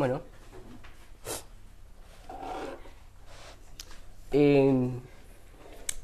[0.00, 0.22] Bueno.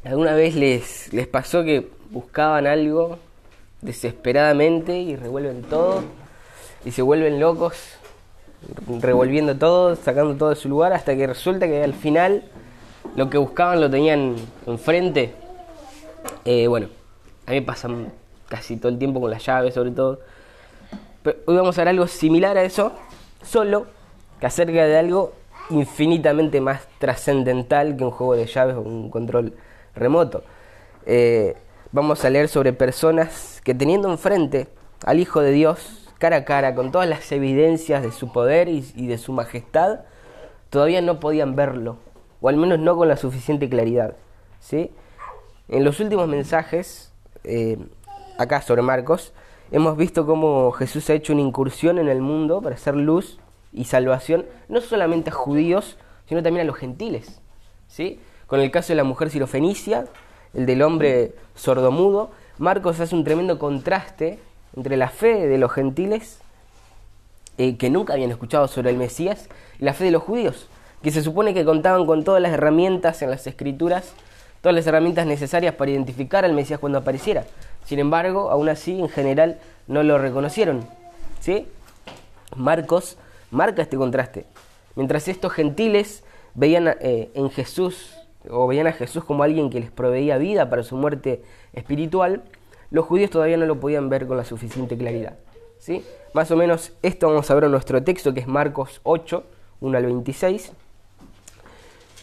[0.04, 3.19] ¿Alguna vez les, les pasó que buscaban algo
[3.80, 6.02] desesperadamente y revuelven todo
[6.84, 7.95] y se vuelven locos
[9.01, 12.45] revolviendo todo, sacando todo de su lugar hasta que resulta que al final
[13.16, 15.33] lo que buscaban lo tenían enfrente?
[16.45, 16.88] Eh, bueno,
[17.47, 17.88] a mí me pasa
[18.47, 20.20] casi todo el tiempo con las llaves sobre todo.
[21.47, 22.92] Hoy vamos a ver algo similar a eso,
[23.46, 23.86] solo
[24.41, 25.32] que acerca de algo
[25.70, 29.54] infinitamente más trascendental que un juego de llaves o un control
[29.95, 30.45] remoto.
[31.06, 31.56] Eh,
[31.92, 34.68] vamos a leer sobre personas que teniendo enfrente
[35.04, 39.06] al Hijo de Dios, cara a cara, con todas las evidencias de su poder y,
[39.06, 40.01] de su majestad,
[40.70, 41.98] todavía no podían verlo,
[42.40, 44.16] o al menos no con la suficiente claridad.
[44.60, 44.90] ¿sí?
[45.68, 47.12] En los últimos mensajes,
[47.45, 47.78] eh,
[48.38, 49.32] acá sobre Marcos,
[49.70, 53.38] hemos visto cómo Jesús ha hecho una incursión en el mundo para hacer luz
[53.73, 55.96] y salvación, no solamente a judíos,
[56.29, 57.40] sino también a los gentiles.
[57.88, 58.21] ¿sí?
[58.46, 60.07] Con el caso de la mujer sirofenicia,
[60.55, 64.38] el del hombre sordomudo, Marcos hace un tremendo contraste
[64.77, 66.38] entre la fe de los gentiles,
[67.59, 70.69] eh, que nunca habían escuchado sobre el Mesías, y la fe de los judíos,
[71.03, 74.12] que se supone que contaban con todas las herramientas en las escrituras,
[74.60, 77.44] todas las herramientas necesarias para identificar al Mesías cuando apareciera.
[77.87, 80.87] Sin embargo, aún así, en general, no lo reconocieron.
[81.41, 81.66] ¿Sí?
[82.56, 83.16] Marcos
[83.50, 84.44] marca este contraste.
[84.97, 88.16] Mientras estos gentiles veían eh, en Jesús
[88.50, 92.43] o veían a Jesús como alguien que les proveía vida para su muerte espiritual,
[92.91, 95.37] los judíos todavía no lo podían ver con la suficiente claridad.
[95.78, 96.04] ¿sí?
[96.32, 99.44] Más o menos esto vamos a ver en nuestro texto que es Marcos 8,
[99.81, 100.72] 1 al 26.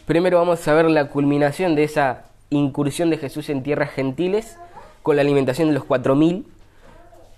[0.05, 4.57] Primero vamos a ver la culminación de esa incursión de Jesús en tierras gentiles
[5.03, 6.45] con la alimentación de los 4.000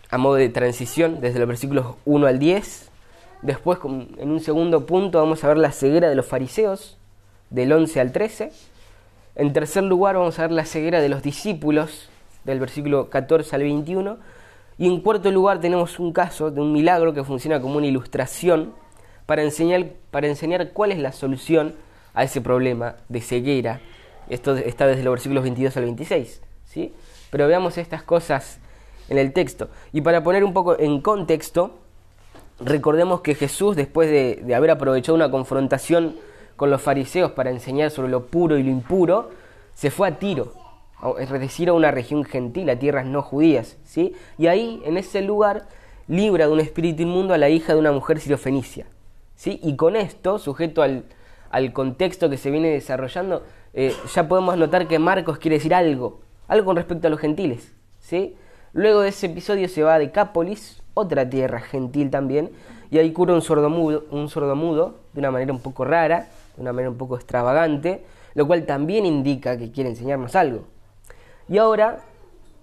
[0.09, 2.91] a modo de transición desde los versículos 1 al 10.
[3.41, 6.97] Después, en un segundo punto, vamos a ver la ceguera de los fariseos,
[7.49, 8.51] del 11 al 13.
[9.35, 12.09] En tercer lugar, vamos a ver la ceguera de los discípulos,
[12.43, 14.17] del versículo 14 al 21.
[14.77, 18.73] Y en cuarto lugar, tenemos un caso de un milagro que funciona como una ilustración
[19.25, 21.75] para enseñar, para enseñar cuál es la solución
[22.13, 23.81] a ese problema de ceguera.
[24.29, 26.41] Esto está desde los versículos 22 al 26.
[26.65, 26.93] ¿Sí?
[27.31, 28.59] Pero veamos estas cosas
[29.09, 29.69] en el texto.
[29.93, 31.71] Y para poner un poco en contexto,
[32.59, 36.15] recordemos que Jesús, después de, haber aprovechado una confrontación
[36.55, 39.29] con los fariseos para enseñar sobre lo puro y lo impuro,
[39.73, 40.53] se fue a Tiro,
[41.19, 44.13] es decir, a una región gentil, a tierras no judías, ¿sí?
[44.37, 45.67] Y ahí, en ese lugar,
[46.07, 48.85] libra de un espíritu inmundo a la hija de una mujer sirofenicia,
[49.35, 49.59] ¿sí?
[49.61, 51.03] Y con esto, sujeto al,
[51.49, 53.43] al contexto que se viene desarrollando,
[53.73, 57.71] eh, ya podemos notar que Marcos quiere decir algo, algo con respecto a los gentiles,
[57.99, 58.35] ¿sí?
[58.73, 62.51] Luego de ese episodio se va a Decápolis, otra tierra gentil también,
[62.91, 66.89] y ahí cura un sordomudo, un de una manera un poco rara, de una manera
[66.89, 70.65] un poco extravagante, lo cual también indica que quiere enseñarnos algo.
[71.47, 71.99] Y ahora,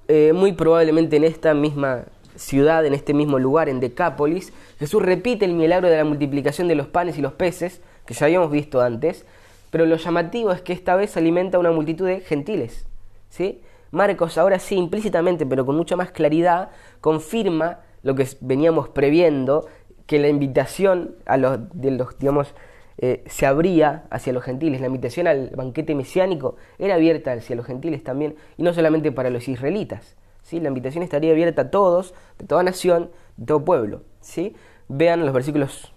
[0.09, 2.05] eh, muy probablemente en esta misma
[2.37, 6.75] ciudad, en este mismo lugar, en Decápolis, Jesús repite el milagro de la multiplicación de
[6.75, 9.25] los panes y los peces, que ya habíamos visto antes,
[9.71, 12.85] pero lo llamativo es que esta vez alimenta a una multitud de gentiles.
[13.31, 13.63] ¿sí?
[13.93, 16.71] Marcos, ahora sí, implícitamente, pero con mucha más claridad,
[17.03, 19.67] confirma lo que veníamos previendo,
[20.07, 22.55] que la invitación a los, de los digamos,
[22.97, 24.81] eh, se abría hacia los gentiles.
[24.81, 29.29] La invitación al banquete mesiánico era abierta hacia los gentiles también, y no solamente para
[29.29, 30.17] los israelitas.
[30.43, 30.59] ¿sí?
[30.59, 34.05] La invitación estaría abierta a todos, de toda nación, de todo pueblo.
[34.21, 34.57] ¿sí?
[34.89, 35.93] Vean los versículos,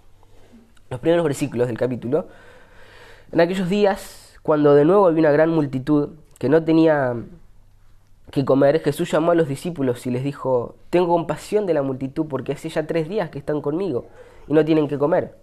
[0.90, 2.28] los primeros versículos del capítulo.
[3.32, 7.16] En aquellos días, cuando de nuevo había una gran multitud que no tenía
[8.30, 12.26] que comer, Jesús llamó a los discípulos y les dijo, tengo compasión de la multitud
[12.28, 14.06] porque hace ya tres días que están conmigo
[14.48, 15.34] y no tienen que comer.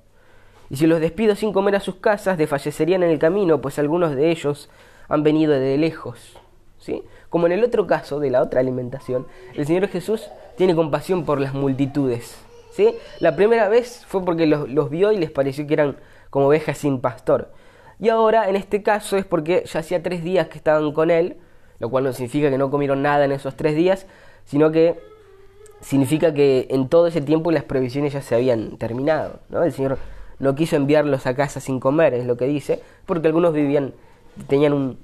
[0.69, 4.15] Y si los despido sin comer a sus casas, desfallecerían en el camino, pues algunos
[4.15, 4.69] de ellos
[5.07, 6.37] han venido de lejos.
[6.79, 7.03] ¿sí?
[7.29, 10.27] Como en el otro caso de la otra alimentación, el Señor Jesús
[10.57, 12.37] tiene compasión por las multitudes.
[12.71, 12.95] ¿sí?
[13.19, 15.97] La primera vez fue porque los, los vio y les pareció que eran
[16.29, 17.51] como ovejas sin pastor.
[17.99, 21.37] Y ahora, en este caso, es porque ya hacía tres días que estaban con Él,
[21.83, 24.07] lo cual no significa que no comieron nada en esos tres días,
[24.45, 24.97] sino que
[25.81, 29.41] significa que en todo ese tiempo las previsiones ya se habían terminado.
[29.49, 29.61] ¿no?
[29.63, 29.97] El Señor
[30.39, 33.91] no quiso enviarlos a casa sin comer, es lo que dice, porque algunos vivían,
[34.47, 34.97] tenían un,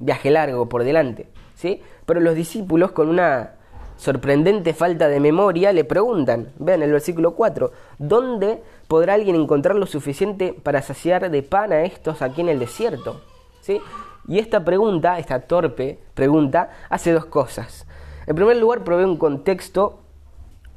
[0.00, 1.80] viaje largo por delante, ¿sí?
[2.04, 3.52] Pero los discípulos, con una
[3.96, 9.86] sorprendente falta de memoria, le preguntan, vean el versículo 4, ¿dónde podrá alguien encontrar lo
[9.86, 13.20] suficiente para saciar de pan a estos aquí en el desierto?
[13.60, 13.80] ¿Sí?
[14.26, 17.86] Y esta pregunta, esta torpe pregunta, hace dos cosas.
[18.26, 20.00] En primer lugar, provee un contexto,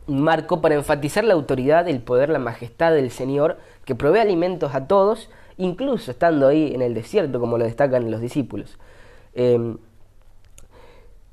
[0.08, 4.76] un marco para enfatizar la autoridad, el poder, la majestad del Señor que provee alimentos
[4.76, 8.78] a todos, incluso estando ahí en el desierto, como lo destacan los discípulos.
[9.34, 9.78] Em,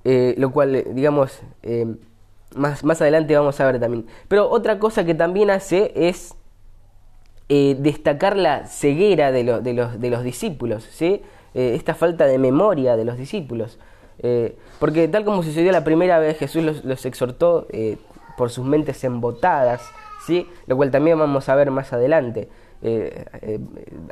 [0.05, 1.97] eh, lo cual, digamos, em,
[2.55, 4.07] más, más adelante vamos a ver también.
[4.29, 6.35] Pero otra cosa que también hace es
[7.49, 11.23] eh, destacar la ceguera de, de, los, de los, discípulos, ¿sí?
[11.55, 13.79] Eh, esta falta de memoria de los discípulos.
[14.79, 17.67] porque tal como sucedió la primera vez, Jesús los, exhortó
[18.37, 19.83] por sus mentes embotadas,
[20.27, 20.49] ¿sí?
[20.67, 22.49] lo cual también vamos a ver más adelante.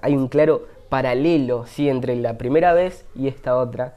[0.02, 1.88] hay un claro paralelo ¿sí?
[1.88, 3.94] entre la primera vez y esta otra.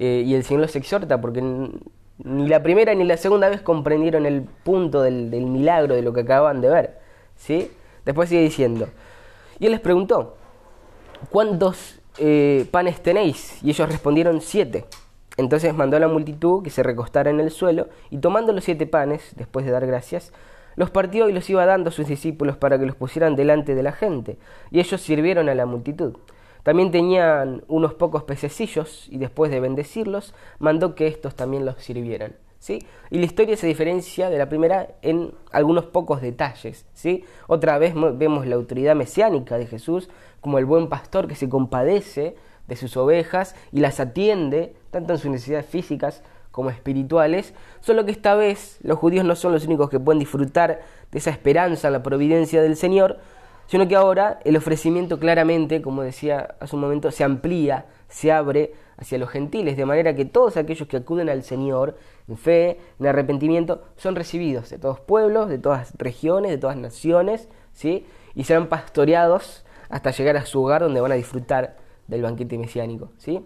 [0.00, 4.26] Eh, y el Señor los exhorta porque ni la primera ni la segunda vez comprendieron
[4.26, 6.98] el punto del, milagro de lo que acababan de ver.
[7.36, 7.70] ¿sí?
[8.04, 8.88] Después sigue diciendo,
[9.60, 10.36] y él les preguntó,
[11.30, 13.62] ¿cuántos eh, panes tenéis?
[13.62, 14.84] Y ellos respondieron siete.
[15.36, 18.86] Entonces mandó a la multitud que se recostara en el suelo, y tomando los siete
[18.86, 20.32] panes, después de dar gracias,
[20.76, 23.82] los partió y los iba dando a sus discípulos para que los pusieran delante de
[23.82, 24.38] la gente,
[24.70, 26.16] y ellos sirvieron a la multitud.
[26.62, 32.36] También tenían unos pocos pececillos y después de bendecirlos, mandó que estos también los sirvieran.
[32.68, 36.86] Y la historia se diferencia de la primera en algunos pocos detalles.
[37.46, 40.08] Otra vez vemos la autoridad mesiánica de Jesús
[40.40, 42.36] como el buen pastor que se compadece
[42.68, 46.22] de sus ovejas y las atiende, tanto en sus necesidades físicas
[46.52, 50.82] como espirituales, solo que esta vez los judíos no son los únicos que pueden disfrutar
[51.10, 53.18] de esa esperanza en la providencia del Señor,
[53.66, 58.74] sino que ahora el ofrecimiento claramente, como decía hace un momento, se amplía, se abre
[58.98, 61.96] hacia los gentiles, de manera que todos aquellos que acuden al Señor
[62.28, 67.48] en fe, en arrepentimiento, son recibidos de todos pueblos, de todas regiones, de todas naciones,
[67.72, 68.06] ¿sí?
[68.34, 71.76] y serán pastoreados hasta llegar a su hogar donde van a disfrutar
[72.06, 73.12] del banquete mesiánico.
[73.18, 73.44] ¿sí?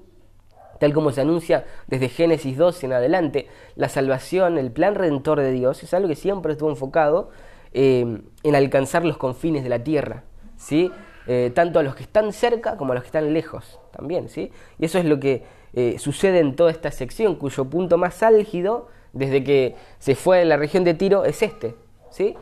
[0.78, 5.52] Tal como se anuncia desde Génesis 12 en adelante, la salvación, el plan redentor de
[5.52, 7.30] Dios, es algo que siempre estuvo enfocado
[7.72, 10.24] eh, en alcanzar los confines de la tierra,
[10.56, 10.90] ¿sí?
[11.26, 14.52] Eh, tanto a los que están cerca como a los que están lejos también, ¿sí?
[14.78, 15.42] Y eso es lo que
[15.76, 20.46] eh, sucede en toda esta sección, cuyo punto más álgido, desde que se fue de
[20.46, 21.76] la región de Tiro, es este,
[22.10, 22.34] ¿sí?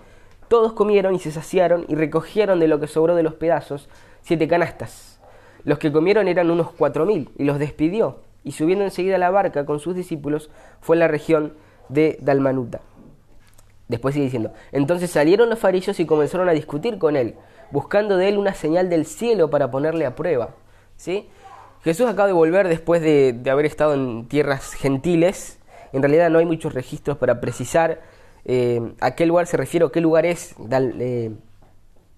[0.48, 3.88] Todos comieron y se saciaron y recogieron de lo que sobró de los pedazos
[4.22, 5.20] siete canastas.
[5.64, 9.66] Los que comieron eran unos cuatro mil y los despidió y subiendo enseguida la barca
[9.66, 10.50] con sus discípulos
[10.80, 11.54] fue a la región
[11.88, 12.80] de Dalmanuta.
[13.88, 17.34] Después sigue diciendo, entonces salieron los fariseos y comenzaron a discutir con él,
[17.70, 20.50] buscando de él una señal del cielo para ponerle a prueba.
[20.96, 21.28] ¿Sí?
[21.84, 25.58] Jesús acaba de volver después de, haber estado en tierras gentiles.
[25.92, 28.00] En realidad no hay muchos registros para precisar
[28.46, 31.30] eh, a qué lugar se refiere o qué lugar es eh,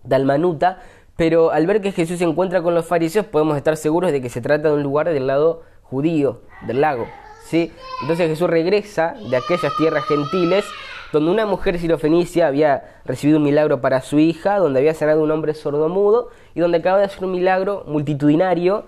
[0.04, 0.82] Dalmanuta,
[1.16, 4.28] pero al ver que Jesús se encuentra con los fariseos podemos estar seguros de que
[4.28, 7.08] se trata de un lugar del lado judío del lago.
[7.46, 7.72] ¿sí?
[8.02, 10.64] Entonces Jesús regresa de aquellas tierras gentiles
[11.12, 15.30] donde una mujer sirofenicia había recibido un milagro para su hija, donde había sanado un
[15.32, 18.84] hombre sordomudo y donde acaba de hacer un milagro multitudinario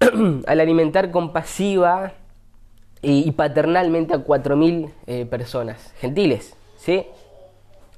[0.46, 2.12] al alimentar compasiva
[3.02, 6.56] y, paternalmente a cuatro mil eh, personas gentiles.
[6.76, 7.06] ¿sí?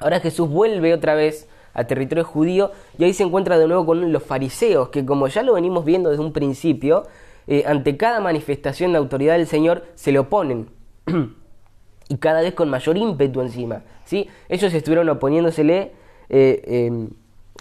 [0.01, 4.13] Ahora Jesús vuelve otra vez al territorio judío y ahí se encuentra de nuevo con
[4.13, 7.05] los fariseos, que como ya lo venimos viendo desde un principio,
[7.47, 10.69] eh, ante cada manifestación de autoridad del Señor se le oponen.
[12.09, 13.83] y cada vez con mayor ímpetu encima.
[14.05, 14.29] ¿sí?
[14.49, 15.93] Ellos estuvieron oponiéndosele
[16.29, 17.11] eh, em,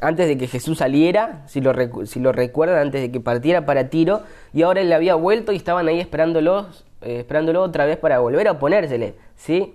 [0.02, 4.22] antes de que Jesús saliera, si lo, recuerdan, antes de que partiera para Tiro,
[4.54, 6.68] y ahora él había vuelto y estaban ahí esperándolo,
[7.02, 9.16] eh, esperándolo otra vez para volver a oponérsele.
[9.36, 9.74] ¿sí?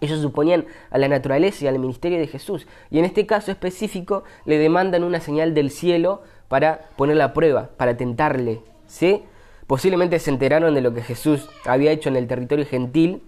[0.00, 2.66] Ellos suponían a la naturaleza y al ministerio de Jesús.
[2.90, 7.70] Y en este caso específico le demandan una señal del cielo para poner la prueba,
[7.76, 8.60] para tentarle.
[8.86, 9.22] ¿sí?
[9.66, 13.22] Posiblemente se enteraron de lo que Jesús había hecho en el territorio gentil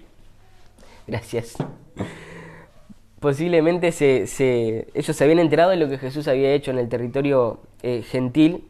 [1.07, 1.57] Gracias.
[3.23, 6.89] Posiblemente se, se, ellos se habían enterado de lo que Jesús había hecho en el
[6.89, 8.65] territorio eh, gentil,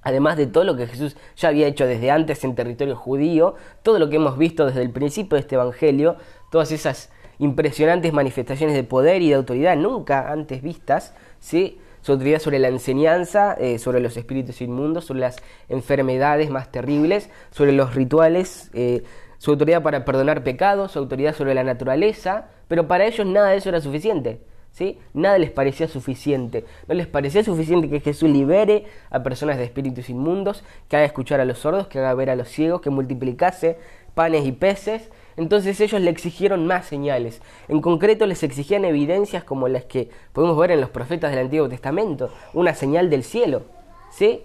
[0.00, 3.98] además de todo lo que Jesús ya había hecho desde antes en territorio judío, todo
[3.98, 6.16] lo que hemos visto desde el principio de este Evangelio,
[6.50, 11.78] todas esas impresionantes manifestaciones de poder y de autoridad nunca antes vistas, ¿sí?
[12.00, 15.36] su autoridad sobre la enseñanza, eh, sobre los espíritus inmundos, sobre las
[15.68, 19.04] enfermedades más terribles, sobre los rituales, eh,
[19.38, 23.56] su autoridad para perdonar pecados, su autoridad sobre la naturaleza, pero para ellos nada de
[23.56, 24.40] eso era suficiente.
[24.72, 24.98] ¿sí?
[25.14, 26.64] Nada les parecía suficiente.
[26.86, 31.40] No les parecía suficiente que Jesús libere a personas de espíritus inmundos, que haga escuchar
[31.40, 33.78] a los sordos, que haga ver a los ciegos, que multiplicase
[34.14, 35.10] panes y peces.
[35.36, 37.40] Entonces ellos le exigieron más señales.
[37.68, 41.68] En concreto les exigían evidencias como las que podemos ver en los profetas del Antiguo
[41.68, 43.62] Testamento, una señal del cielo.
[44.10, 44.42] ¿Sí?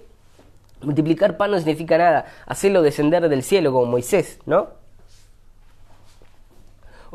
[0.81, 4.82] Multiplicar pan no significa nada, hacerlo descender del cielo como Moisés, ¿no?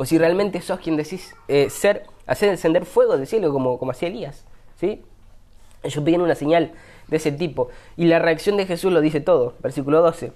[0.00, 3.90] O si realmente sos quien decís eh, ser, hacer encender fuego del cielo como, como
[3.90, 4.44] hacía Elías.
[4.78, 5.02] ¿sí?
[5.82, 6.70] Ellos piden una señal
[7.08, 7.68] de ese tipo.
[7.96, 9.54] Y la reacción de Jesús lo dice todo.
[9.60, 10.30] Versículo 12.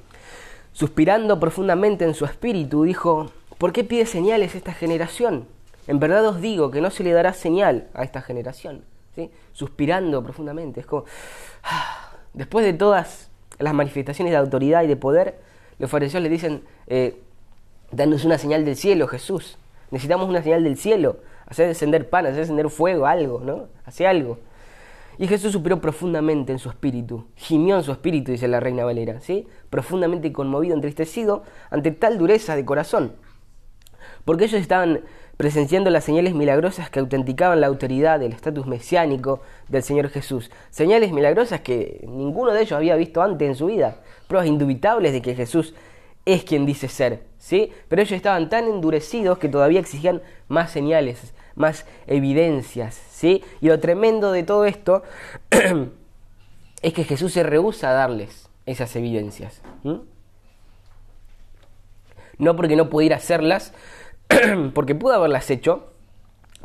[0.73, 5.47] Suspirando profundamente en su espíritu, dijo, ¿por qué pide señales esta generación?
[5.87, 8.85] En verdad os digo que no se le dará señal a esta generación.
[9.15, 9.31] ¿Sí?
[9.53, 10.83] Suspirando profundamente.
[10.83, 11.05] Como,
[12.35, 15.39] después de todas las manifestaciones de autoridad y de poder,
[15.79, 17.23] los fariseos le dicen, eh,
[17.93, 19.59] danos una señal del cielo, Jesús.
[19.91, 21.19] Necesitamos una señal del cielo.
[21.47, 23.69] Hacer descender pan, hacer descender fuego, algo, ¿no?
[23.85, 24.39] Hace algo.
[25.19, 29.21] Y Jesús suspiró profundamente en su espíritu, gimió en su espíritu, dice la reina Valera,
[29.21, 29.47] ¿sí?
[29.69, 33.13] profundamente conmovido, entristecido ante tal dureza de corazón.
[34.25, 35.03] Porque ellos estaban
[35.37, 40.51] presenciando las señales milagrosas que autenticaban la autoridad del estatus mesiánico del Señor Jesús.
[40.71, 43.97] Señales milagrosas que ninguno de ellos había visto antes en su vida.
[44.29, 45.75] Pruebas indubitables de que Jesús
[46.25, 47.73] es quien dice ser, ¿sí?
[47.89, 53.43] Pero ellos estaban tan endurecidos que todavía exigían más señales, más evidencias, ¿sí?
[53.61, 55.03] Y lo tremendo de todo esto
[56.83, 59.61] es que Jesús se rehúsa a darles esas evidencias.
[62.39, 63.73] No porque no pudiera hacerlas,
[64.75, 65.89] porque pudo haberlas hecho,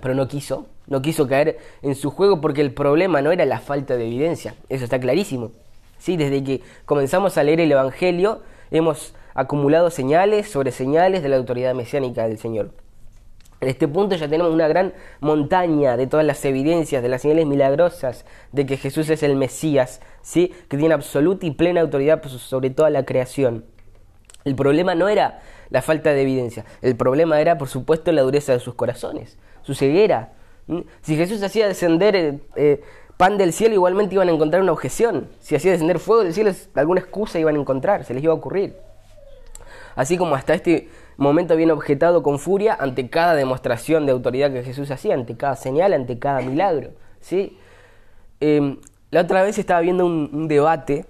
[0.01, 3.59] pero no quiso, no quiso caer en su juego porque el problema no era la
[3.59, 5.51] falta de evidencia, eso está clarísimo.
[5.99, 6.15] ¿Sí?
[6.15, 11.75] Desde que comenzamos a leer el Evangelio hemos acumulado señales sobre señales de la autoridad
[11.75, 12.71] mesiánica del Señor.
[13.61, 17.45] En este punto ya tenemos una gran montaña de todas las evidencias, de las señales
[17.45, 20.53] milagrosas de que Jesús es el Mesías, ¿sí?
[20.67, 23.63] que tiene absoluta y plena autoridad sobre toda la creación.
[24.43, 28.53] El problema no era la falta de evidencia, el problema era, por supuesto, la dureza
[28.53, 30.33] de sus corazones, su ceguera.
[31.01, 32.81] Si Jesús hacía descender eh, eh,
[33.17, 35.29] pan del cielo, igualmente iban a encontrar una objeción.
[35.39, 38.35] Si hacía descender fuego del cielo, alguna excusa iban a encontrar, se les iba a
[38.35, 38.86] ocurrir.
[39.97, 44.63] Así como hasta este momento viene objetado con furia ante cada demostración de autoridad que
[44.63, 46.91] Jesús hacía, ante cada señal, ante cada milagro.
[47.19, 47.57] ¿sí?
[48.39, 48.77] Em,
[49.09, 51.05] la otra vez estaba viendo un, debate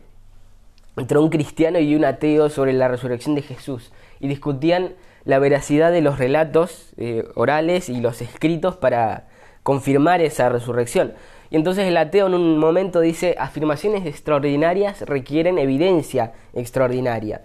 [0.95, 3.91] entre un cristiano y un ateo sobre la resurrección de Jesús
[4.21, 4.93] y discutían
[5.25, 9.27] la veracidad de los relatos eh, orales y los escritos para
[9.63, 11.13] confirmar esa resurrección.
[11.49, 17.41] Y entonces el ateo en un momento dice, afirmaciones extraordinarias requieren evidencia extraordinaria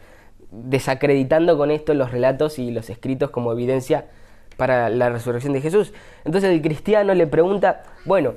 [0.53, 4.07] desacreditando con esto los relatos y los escritos como evidencia
[4.57, 5.93] para la resurrección de Jesús.
[6.25, 8.35] Entonces el cristiano le pregunta, bueno,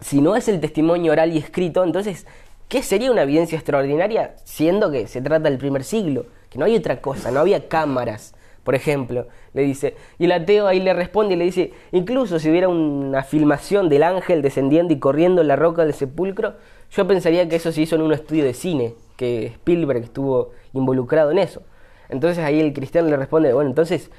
[0.00, 2.26] si no es el testimonio oral y escrito, entonces,
[2.68, 6.26] ¿qué sería una evidencia extraordinaria siendo que se trata del primer siglo?
[6.50, 9.94] Que no hay otra cosa, no había cámaras, por ejemplo, le dice.
[10.18, 14.02] Y el ateo ahí le responde y le dice, incluso si hubiera una filmación del
[14.02, 16.54] ángel descendiendo y corriendo en la roca del sepulcro,
[16.90, 21.30] yo pensaría que eso se hizo en un estudio de cine, que Spielberg estuvo involucrado
[21.30, 21.62] en eso.
[22.08, 24.10] Entonces ahí el cristiano le responde, bueno, entonces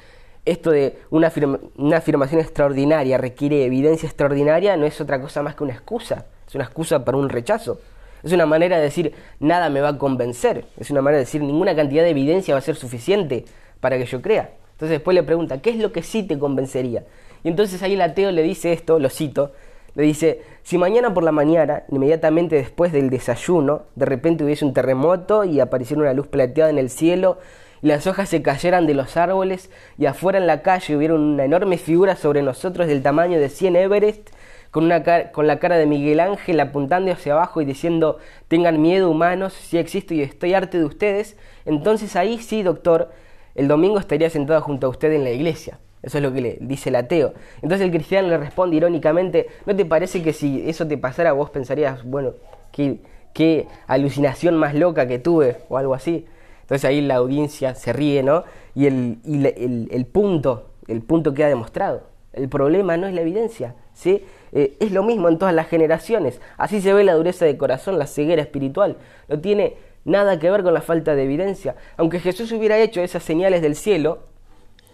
[0.46, 1.32] esto de una,
[1.78, 6.56] una afirmación extraordinaria requiere evidencia extraordinaria no es otra cosa más que una excusa, es
[6.56, 7.80] una excusa para un rechazo.
[8.24, 10.66] Es una manera de decir, nada me va a convencer.
[10.78, 13.46] Es una manera de decir, ninguna cantidad de evidencia va a ser suficiente
[13.80, 14.50] para que yo crea.
[14.72, 17.04] Entonces después le pregunta, ¿qué es lo que sí te convencería?
[17.44, 19.54] Y entonces ahí el ateo le dice esto, lo cito,
[19.98, 24.72] le dice, si mañana por la mañana, inmediatamente después del desayuno, de repente hubiese un
[24.74, 27.40] terremoto y apareciera una luz plateada en el cielo,
[27.82, 31.46] y las hojas se cayeran de los árboles, y afuera en la calle hubiera una
[31.46, 34.30] enorme figura sobre nosotros del tamaño de 100 Everest,
[34.70, 39.10] con, una con la cara de Miguel Ángel apuntando hacia abajo y diciendo, tengan miedo
[39.10, 43.10] humanos, si existo y estoy arte de ustedes, entonces ahí sí, doctor,
[43.56, 45.80] el domingo estaría sentado junto a usted en la iglesia.
[46.04, 47.34] Eso es lo que le dice el ateo.
[47.62, 51.50] Entonces el cristiano le responde irónicamente, ¿no te parece que si eso te pasara vos
[51.50, 52.34] pensarías, bueno,
[52.72, 53.00] qué,
[53.34, 56.26] qué alucinación más loca que tuve o algo así?
[56.62, 58.44] Entonces ahí la audiencia se ríe, ¿no?
[58.76, 62.04] Y el, el, el punto, el punto queda demostrado.
[62.34, 64.24] El problema no es la evidencia, ¿sí?
[64.52, 66.40] Eh, es lo mismo en todas las generaciones.
[66.58, 68.98] Así se ve la dureza de corazón, la ceguera espiritual.
[69.28, 69.76] No tiene
[70.06, 71.76] nada que ver con la falta de evidencia.
[71.98, 74.20] Aunque Jesús hubiera hecho esas señales del cielo,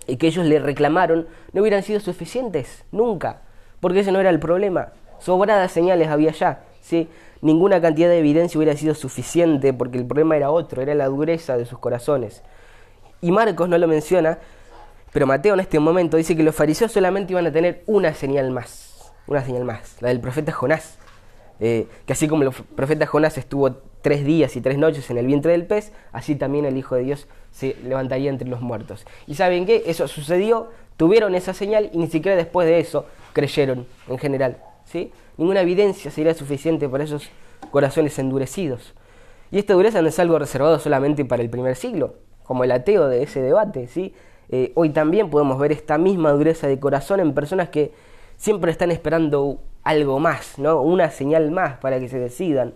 [0.08, 3.42] y que ellos le reclamaron no hubieran sido suficientes, nunca,
[3.80, 4.94] porque ese no era el problema.
[5.20, 7.08] Sobradas señales había ya, ¿sí?
[7.44, 11.58] ninguna cantidad de evidencia hubiera sido suficiente porque el problema era otro, era la dureza
[11.58, 12.42] de sus corazones.
[13.22, 14.40] Y Marcos no lo menciona,
[15.12, 18.50] pero Mateo en este momento dice que los fariseos solamente iban a tener una señal
[18.52, 20.98] más, una señal más, la del profeta Jonás.
[21.60, 25.26] Eh, que así como el profeta Jonás estuvo tres días y tres noches en el
[25.26, 29.06] vientre del pez, así también el Hijo de Dios se levantaría entre los muertos.
[29.26, 29.84] ¿Y saben qué?
[29.88, 34.58] Eso sucedió, tuvieron esa señal y ni siquiera después de eso creyeron en general.
[34.86, 35.12] ¿sí?
[35.38, 37.30] Ninguna evidencia sería suficiente para esos
[37.72, 38.94] corazones endurecidos.
[39.52, 43.08] Y esta dureza no es algo reservado solamente para el primer siglo, como el ateo
[43.08, 43.88] de ese debate.
[43.88, 44.14] ¿sí?
[44.50, 47.94] Eh, hoy también podemos ver esta misma dureza de corazón en personas que
[48.36, 50.82] siempre están esperando algo más, ¿no?
[50.82, 52.74] Una señal más para que se decidan.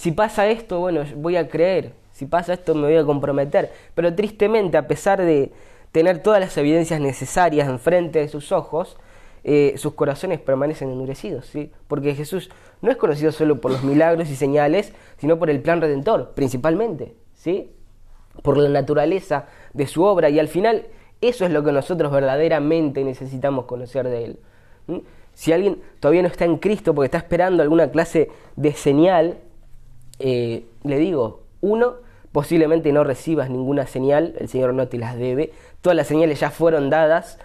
[0.00, 1.92] Si pasa esto, bueno, voy a creer.
[2.12, 3.70] Si pasa esto, me voy a comprometer.
[3.94, 5.52] Pero tristemente, a pesar de
[5.92, 8.96] tener todas las evidencias necesarias enfrente de sus ojos,
[9.44, 11.70] eh, sus corazones permanecen endurecidos, ¿sí?
[11.86, 12.48] Porque Jesús
[12.80, 17.14] no es conocido solo por los milagros y señales, sino por el plan redentor, principalmente,
[17.34, 17.70] ¿sí?
[18.42, 20.86] Por la naturaleza de su obra y al final
[21.20, 24.38] eso es lo que nosotros verdaderamente necesitamos conocer de Él.
[25.34, 29.36] Si alguien todavía no está en Cristo porque está esperando alguna clase de señal,
[30.20, 31.94] eh, le digo, uno,
[32.32, 36.50] posiblemente no recibas ninguna señal, el Señor no te las debe, todas las señales ya
[36.50, 37.38] fueron dadas,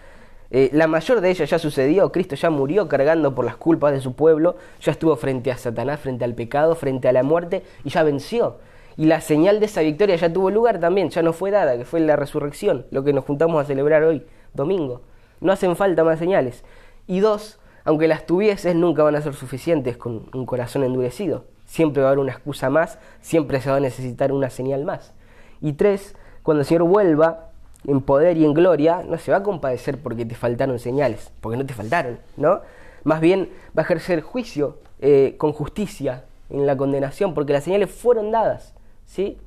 [0.52, 4.02] eh, la mayor de ellas ya sucedió, Cristo ya murió cargando por las culpas de
[4.02, 7.90] su pueblo, ya estuvo frente a Satanás, frente al pecado, frente a la muerte y
[7.90, 8.58] ya venció.
[8.98, 11.86] Y la señal de esa victoria ya tuvo lugar también, ya no fue dada, que
[11.86, 15.02] fue la resurrección, lo que nos juntamos a celebrar hoy, domingo.
[15.42, 16.64] No hacen falta más señales.
[17.08, 21.44] Y dos, aunque las tuvieses, nunca van a ser suficientes con un corazón endurecido.
[21.66, 25.14] Siempre va a haber una excusa más, siempre se va a necesitar una señal más.
[25.62, 27.50] Y tres, cuando el Señor vuelva
[27.86, 31.58] en poder y en gloria, no se va a compadecer porque te faltaron señales, porque
[31.58, 32.62] no te faltaron, ¿no?
[33.04, 37.92] Más bien va a ejercer juicio eh, con justicia en la condenación, porque las señales
[37.92, 38.74] fueron dadas.
[39.06, 39.38] ¿sí?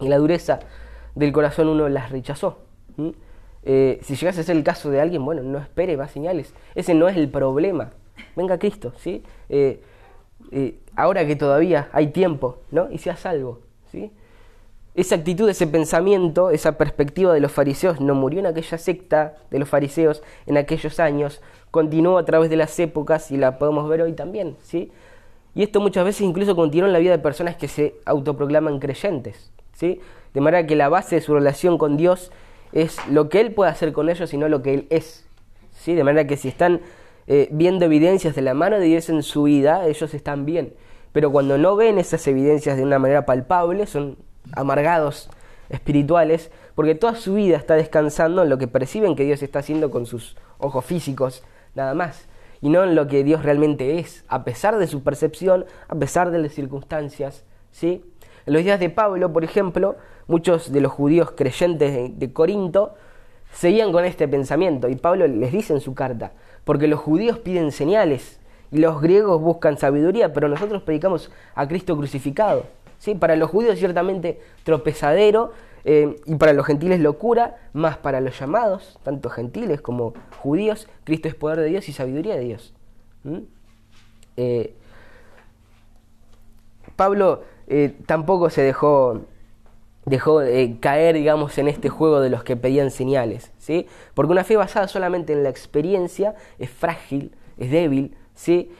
[0.00, 0.60] Y la dureza
[1.14, 2.58] del corazón uno las rechazó.
[3.62, 6.54] Eh, si llegase a ser el caso de alguien, bueno, no espere más señales.
[6.74, 7.90] Ese no es el problema.
[8.36, 9.22] Venga Cristo, ¿sí?
[9.48, 9.82] Eh,
[10.96, 12.90] ahora que todavía hay tiempo, ¿no?
[12.90, 14.10] Y sea salvo, ¿sí?
[14.94, 19.60] Esa actitud, ese pensamiento, esa perspectiva de los fariseos no murió en aquella secta de
[19.60, 21.40] los fariseos en aquellos años,
[21.70, 24.90] continuó a través de las épocas y la podemos ver hoy también, ¿sí?
[25.54, 29.52] Y esto muchas veces incluso continúa en la vida de personas que se autoproclaman creyentes,
[29.72, 30.00] ¿sí?
[30.34, 32.32] De manera que la base de su relación con Dios
[32.72, 35.24] es lo que Él puede hacer con ellos y no lo que Él es,
[35.72, 35.94] ¿sí?
[35.94, 36.80] De manera que si están
[37.32, 40.74] eh, viendo evidencias de la mano de Dios en su vida, ellos están bien.
[41.12, 44.18] Pero cuando no ven esas evidencias de una manera palpable, son
[44.52, 45.30] amargados
[45.68, 49.90] espirituales, porque toda su vida está descansando en lo que perciben que Dios está haciendo
[49.90, 51.42] con sus ojos físicos,
[51.74, 52.28] nada más
[52.60, 56.30] y no en lo que Dios realmente es, a pesar de su percepción, a pesar
[56.30, 57.44] de las circunstancias.
[57.70, 58.04] ¿sí?
[58.46, 62.94] En los días de Pablo, por ejemplo, muchos de los judíos creyentes de, Corinto
[63.52, 66.32] seguían con este pensamiento y Pablo les dice en su carta,
[66.70, 68.38] porque los judíos piden señales
[68.70, 72.66] y los griegos buscan sabiduría, pero nosotros predicamos a Cristo crucificado.
[73.00, 73.16] ¿sí?
[73.16, 75.50] Para los judíos ciertamente tropezadero
[75.84, 81.26] eh, y para los gentiles locura, más para los llamados, tanto gentiles como judíos, Cristo
[81.26, 82.72] es poder de Dios y sabiduría de Dios.
[84.36, 84.72] Eh,
[86.94, 89.22] Pablo eh, tampoco se dejó,
[90.10, 90.40] dejó
[90.80, 93.86] caer, digamos, en este juego de los que pedían señales, ¿sí?
[94.14, 98.70] Porque una fe basada solamente en la experiencia es frágil, es débil, ¿sí?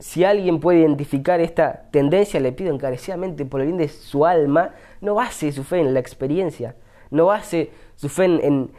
[0.00, 4.74] si alguien puede identificar esta tendencia, le pido encarecidamente por el bien de su alma,
[5.00, 6.74] no base su fe en la experiencia,
[7.10, 8.70] no base su fe en,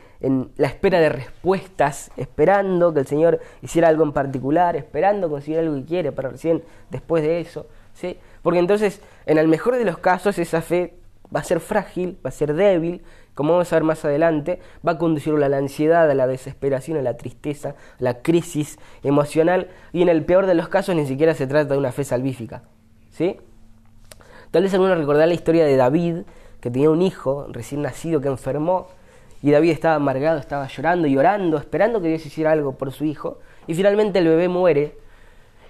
[0.55, 5.75] la espera de respuestas, esperando que el Señor hiciera algo en particular, esperando conseguir algo
[5.75, 6.61] que quiere, para recién
[6.91, 8.17] después de eso, ¿sí?
[8.43, 10.93] Porque entonces, en el mejor de los casos, esa fe
[11.33, 13.01] va a ser frágil, va a ser débil,
[13.33, 16.97] como vamos a ver más adelante, va a conducirlo a la ansiedad, a la desesperación,
[16.97, 21.05] a la tristeza, a la crisis emocional, y en el peor de los casos ni
[21.05, 22.63] siquiera se trata de una fe salvífica,
[23.09, 23.37] ¿sí?
[24.51, 26.17] Tal vez alguno recordará la historia de David,
[26.59, 28.87] que tenía un hijo recién nacido que enfermó,
[29.41, 33.05] y David estaba amargado, estaba llorando y orando, esperando que Dios hiciera algo por su
[33.05, 34.97] hijo, y finalmente el bebé muere.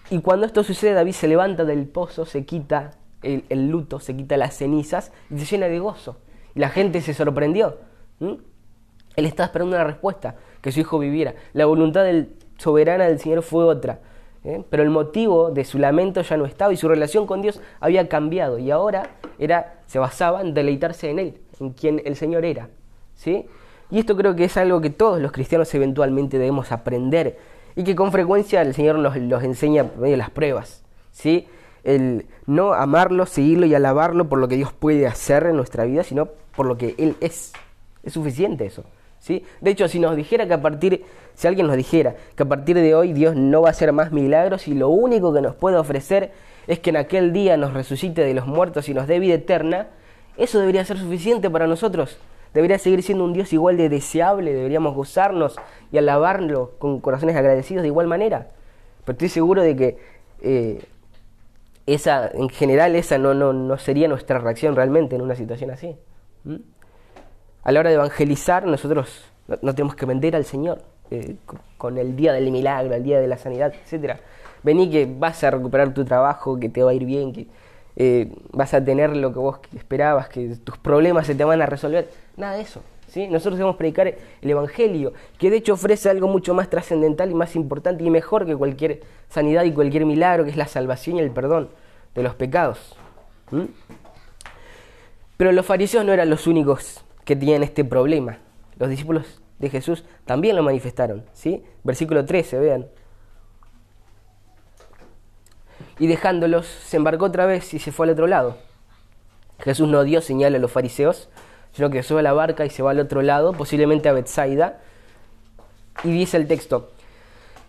[0.10, 2.92] Y cuando esto sucede, David se levanta del pozo, se quita
[3.22, 6.18] el, luto, se quita las cenizas y se llena de gozo.
[6.56, 7.78] Y la gente se sorprendió.
[8.20, 11.36] Él estaba esperando una respuesta, que su hijo viviera.
[11.54, 14.00] La voluntad del, soberana del Señor fue otra.
[14.44, 14.64] ¿eh?
[14.70, 18.08] pero el motivo de su lamento ya no estaba y su relación con Dios había
[18.08, 22.70] cambiado y ahora era, se basaba en deleitarse en Él, en quien el Señor era.
[23.16, 23.46] ¿sí?
[23.90, 27.38] Y esto creo que es algo que todos los cristianos eventualmente debemos aprender
[27.76, 30.84] y que con frecuencia el Señor nos los enseña por medio de las pruebas.
[31.12, 31.48] ¿sí?
[31.84, 36.04] El no amarlo, seguirlo y alabarlo por lo que Dios puede hacer en nuestra vida,
[36.04, 37.54] sino por lo que Él es.
[38.04, 38.84] Es suficiente eso.
[39.20, 39.46] ¿sí?
[39.62, 41.04] De hecho, si nos dijera que a partir
[41.36, 44.12] si alguien nos dijera que a partir de hoy Dios no va a hacer más
[44.12, 46.32] milagros y lo único que nos puede ofrecer
[46.68, 49.88] es que en aquel día nos resucite de los muertos y nos dé vida eterna,
[50.38, 52.20] eso debería ser suficiente para nosotros.
[52.54, 55.56] Debería seguir siendo un Dios igual de deseable, deberíamos gozarnos
[55.92, 58.52] y alabarlo con corazones agradecidos de igual manera.
[59.06, 59.98] Pero estoy seguro de que
[60.42, 60.84] eh,
[61.86, 65.98] esa, en general esa no, no, no, sería nuestra reacción realmente en una situación así.
[67.64, 69.26] A la hora de evangelizar, nosotros
[69.62, 70.82] no tenemos que vender al Señor.
[71.12, 71.36] eh,
[71.78, 74.20] con el día del milagro, el día de la sanidad, etcétera.
[74.64, 77.48] Vení que vas a recuperar tu trabajo, que te va a ir bien, que
[77.98, 81.66] eh, vas a tener lo que vos esperabas, que tus problemas se te van a
[81.66, 82.10] resolver.
[82.38, 82.82] Nada de eso.
[83.16, 87.56] Nosotros debemos predicar el Evangelio, que de hecho ofrece algo mucho más trascendental y más
[87.56, 91.32] importante y mejor que cualquier sanidad y cualquier milagro, que es la salvación y el
[91.32, 91.70] perdón
[92.16, 92.96] de los pecados.
[95.38, 98.38] Pero los fariseos no eran los únicos que tenían este problema.
[98.78, 101.24] Los discípulos de Jesús también lo manifestaron.
[101.34, 101.64] ¿sí?
[101.84, 102.88] Versículo 13, vean.
[106.00, 108.58] Y dejándolos, se embarcó otra vez y se fue al otro lado.
[109.60, 111.30] Jesús no dio señal a los fariseos,
[111.74, 114.80] sino que sube a la barca y se va al otro lado, posiblemente a Bethsaida.
[116.04, 116.90] Y dice el texto,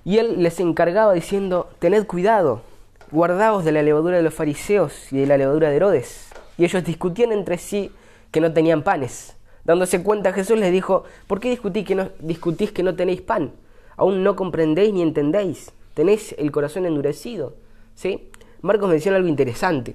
[0.04, 2.62] y él les encargaba diciendo, tened cuidado,
[3.10, 6.28] guardaos de la levadura de los fariseos y de la levadura de Herodes.
[6.58, 7.92] Y ellos discutían entre sí
[8.30, 9.36] que no tenían panes.
[9.64, 13.52] Dándose cuenta Jesús les dijo, ¿por qué discutís que no, discutís que no tenéis pan?
[13.96, 17.54] Aún no comprendéis ni entendéis, tenéis el corazón endurecido.
[17.94, 18.30] ¿Sí?
[18.62, 19.94] Marcos menciona algo interesante.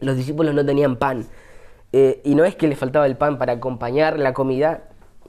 [0.00, 1.26] Los discípulos no tenían pan.
[1.92, 4.84] Eh, y no es que les faltaba el pan para acompañar la comida,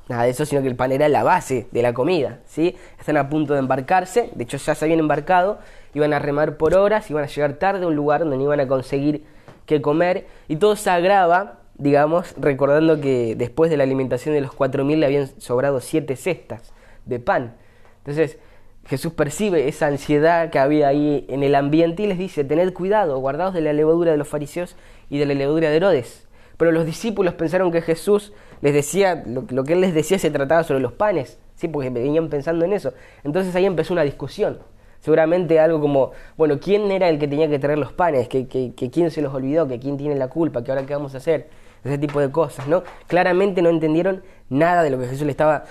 [0.08, 2.40] nada de eso, sino que el pan era la base de la comida.
[2.46, 2.76] ¿sí?
[3.00, 5.60] Están a punto de embarcarse, de hecho ya se habían embarcado,
[5.94, 8.60] iban a remar por horas, iban a llegar tarde a un lugar donde no iban
[8.60, 9.26] a conseguir
[9.66, 14.52] qué comer, y todo se agrava, digamos, recordando que después de la alimentación de los
[14.52, 16.74] 4.000 le habían sobrado siete cestas
[17.06, 17.56] de pan.
[18.00, 18.38] Entonces,
[18.86, 23.18] Jesús percibe esa ansiedad que había ahí en el ambiente y les dice, tened cuidado,
[23.20, 24.76] guardaos de la levadura de los fariseos
[25.10, 26.28] y de la levadura de Herodes.
[26.58, 30.64] Pero los discípulos pensaron que Jesús les decía, lo, que él les decía se trataba
[30.64, 31.68] sobre los panes, ¿sí?
[31.68, 32.94] porque venían pensando en eso.
[33.24, 34.60] Entonces ahí empezó una discusión.
[35.00, 38.30] Seguramente algo como, bueno, ¿quién era el que tenía que traer los panes?
[38.30, 39.68] ¿Que, que, quién se los olvidó?
[39.68, 40.64] ¿Que quién tiene la culpa?
[40.64, 41.50] ¿Que ahora qué vamos a hacer?
[41.84, 42.84] ese tipo de cosas, ¿no?
[43.08, 45.66] Claramente no entendieron nada de lo que Jesús le estaba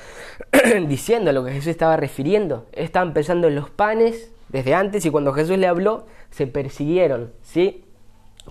[0.87, 2.67] diciendo, a lo que Jesús estaba refiriendo.
[2.73, 7.85] Estaban pensando en los panes desde antes y cuando Jesús le habló, se persiguieron, ¿sí?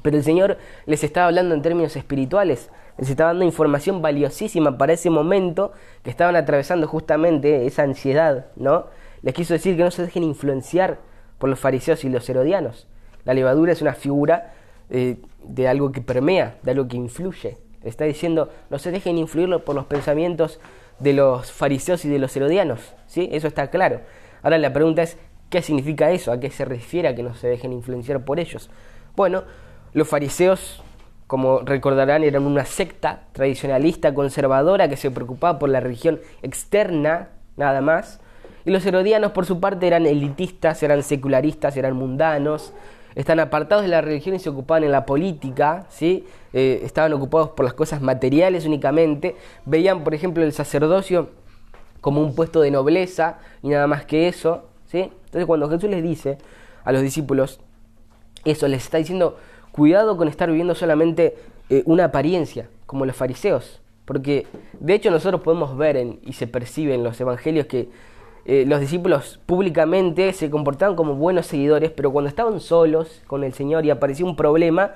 [0.01, 4.93] Pero el Señor les estaba hablando en términos espirituales, les estaba dando información valiosísima para
[4.93, 5.73] ese momento
[6.03, 8.85] que estaban atravesando justamente esa ansiedad, ¿no?
[9.21, 10.99] Les quiso decir que no se dejen influenciar
[11.37, 12.87] por los fariseos y los herodianos.
[13.23, 14.53] La levadura es una figura
[14.89, 17.57] eh, de algo que permea, de algo que influye.
[17.83, 20.59] Está diciendo, no se dejen influir por los pensamientos
[20.99, 22.93] de los fariseos y de los herodianos.
[23.07, 23.29] ¿sí?
[23.31, 24.01] Eso está claro.
[24.43, 25.17] Ahora la pregunta es,
[25.49, 26.31] ¿qué significa eso?
[26.31, 28.69] ¿A qué se refiere a que no se dejen influenciar por ellos?
[29.15, 29.43] Bueno,
[29.93, 30.83] los fariseos,
[31.27, 37.81] como recordarán, eran una secta tradicionalista conservadora que se preocupaba por la religión externa, nada
[37.81, 38.19] más.
[38.65, 42.73] Y los herodianos, por su parte, eran elitistas, eran secularistas, eran mundanos,
[43.15, 46.25] están apartados de la religión y se ocupaban en la política, ¿sí?
[46.53, 51.29] Eh, estaban ocupados por las cosas materiales únicamente, veían, por ejemplo, el sacerdocio
[51.99, 54.99] como un puesto de nobleza y nada más que eso, ¿sí?
[54.99, 56.37] Entonces cuando Jesús les dice
[56.83, 57.59] a los discípulos
[58.43, 59.37] eso, les está diciendo,
[59.71, 61.35] cuidado con estar viviendo solamente
[61.69, 64.45] eh, una apariencia, como los fariseos, porque
[64.79, 67.89] de hecho nosotros podemos ver en, y se percibe en los evangelios que
[68.45, 73.53] eh, los discípulos públicamente se comportaban como buenos seguidores, pero cuando estaban solos con el
[73.53, 74.91] Señor y aparecía un problema,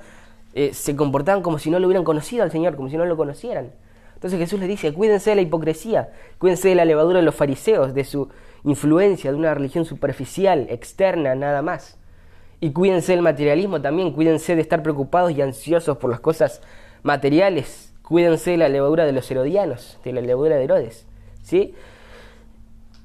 [0.53, 3.15] eh, se comportaban como si no lo hubieran conocido al Señor, como si no lo
[3.15, 3.71] conocieran.
[4.15, 6.09] Entonces Jesús les dice, cuídense de la hipocresía,
[6.39, 8.29] cuídense de la levadura de los fariseos, de su
[8.63, 11.97] influencia, de una religión superficial, externa, nada más.
[12.61, 16.61] Y cuídense del materialismo también, cuídense de estar preocupados y ansiosos por las cosas
[17.03, 21.05] materiales, cuídense de la levadura de los herodianos, de la levadura de Herodes.
[21.43, 21.75] ¿Sí?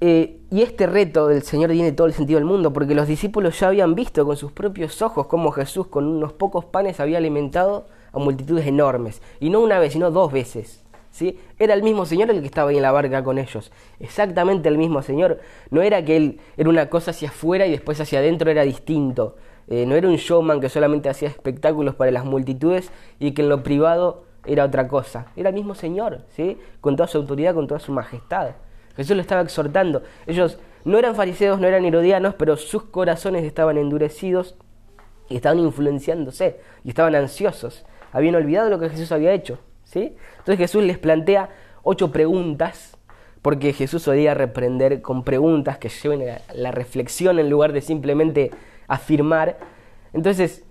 [0.02, 3.60] Eh, y este reto del Señor tiene todo el sentido del mundo, porque los discípulos
[3.60, 7.86] ya habían visto con sus propios ojos cómo Jesús con unos pocos panes había alimentado
[8.12, 10.82] a multitudes enormes, y no una vez, sino dos veces.
[11.10, 11.38] ¿Sí?
[11.58, 14.78] Era el mismo Señor el que estaba ahí en la barca con ellos, exactamente el
[14.78, 15.40] mismo Señor.
[15.70, 19.36] No era que Él era una cosa hacia afuera y después hacia adentro era distinto.
[19.68, 23.48] Eh, no era un showman que solamente hacía espectáculos para las multitudes y que en
[23.48, 25.26] lo privado era otra cosa.
[25.36, 26.58] Era el mismo Señor, ¿sí?
[26.80, 28.50] con toda su autoridad, con toda su majestad.
[28.96, 30.02] Jesús lo estaba exhortando.
[30.26, 34.56] Ellos no eran fariseos, no eran herodianos, pero sus corazones estaban endurecidos
[35.28, 37.84] y estaban influenciándose y estaban ansiosos.
[38.12, 39.58] Habían olvidado lo que Jesús había hecho.
[39.90, 40.16] ¿Sí?
[40.38, 41.50] Entonces Jesús les plantea
[41.82, 42.96] ocho preguntas,
[43.42, 48.50] porque Jesús solía reprender con preguntas que lleven a la reflexión en lugar de simplemente
[48.86, 49.58] afirmar.
[50.12, 50.64] Entonces,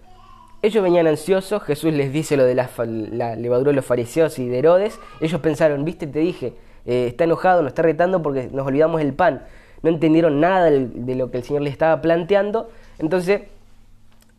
[0.61, 4.59] ellos venían ansiosos, Jesús les dice lo de la, levadura de los fariseos y de
[4.59, 4.99] Herodes.
[5.19, 6.53] Ellos pensaron, viste, te dije,
[6.85, 9.45] eh, está enojado, nos está retando porque nos olvidamos el pan.
[9.81, 12.69] No entendieron nada de lo que el Señor les estaba planteando.
[12.99, 13.43] Entonces,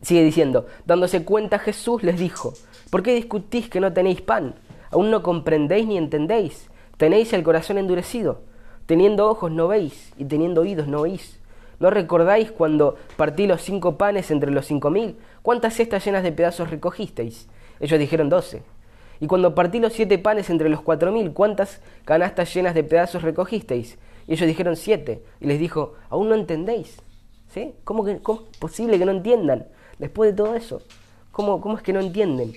[0.01, 2.53] sigue diciendo, dándose cuenta Jesús les dijo,
[2.89, 4.55] ¿por qué discutís que no tenéis pan?
[4.91, 6.69] ¿Aún no comprendéis ni entendéis?
[6.97, 8.41] ¿Tenéis el corazón endurecido?
[8.85, 11.39] Teniendo ojos no veis, y teniendo oídos no oís.
[11.79, 15.17] ¿No recordáis cuando partí los cinco panes entre los cinco mil?
[15.41, 17.47] ¿Cuántas cestas llenas de pedazos recogisteis?
[17.79, 18.63] Ellos dijeron doce.
[19.21, 23.21] Y cuando partí los siete panes entre los cuatro mil, ¿cuántas canastas llenas de pedazos
[23.23, 23.97] recogisteis?
[24.27, 25.23] Y ellos dijeron siete.
[25.39, 27.01] Y les dijo, ¿aún no entendéis?
[27.47, 27.73] ¿Sí?
[27.85, 28.19] ¿Cómo, es
[28.59, 29.67] posible que no entiendan?
[29.99, 30.81] Después de todo eso,
[31.31, 32.53] ¿cómo, ¿cómo es que no entienden?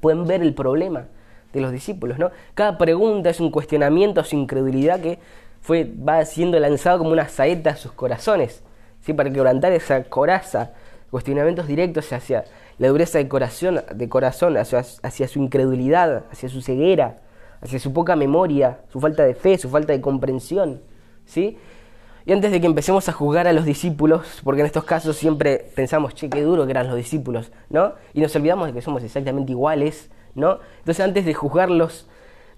[0.00, 1.08] Pueden ver el problema
[1.56, 2.30] de los discípulos, ¿no?
[2.54, 5.18] Cada pregunta es un cuestionamiento a su incredulidad que
[5.60, 8.62] fue, va siendo lanzado como una saeta a sus corazones,
[9.00, 9.12] ¿sí?
[9.12, 10.72] Para quebrantar esa coraza,
[11.10, 12.44] cuestionamientos directos hacia
[12.78, 17.18] la dureza de corazón, de corazón hacia, su incredulidad, hacia su ceguera,
[17.60, 20.82] hacia su poca memoria, su falta de fe, su falta de comprensión,
[21.24, 21.56] ¿sí?
[22.26, 25.70] Y antes de que empecemos a juzgar a los discípulos, porque en estos casos siempre
[25.74, 27.94] pensamos, che, qué duro que eran los discípulos, ¿no?
[28.14, 30.60] Y nos olvidamos de que somos exactamente iguales, ¿no?
[30.78, 32.06] Entonces antes de juzgarlos